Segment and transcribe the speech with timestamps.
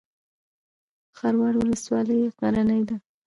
[1.17, 2.95] خروار ولسوالۍ غرنۍ ده؟